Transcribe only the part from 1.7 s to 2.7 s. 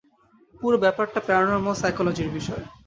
সাইকোলজির বিষয়।